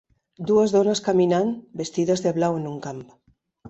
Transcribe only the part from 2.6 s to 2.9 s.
en un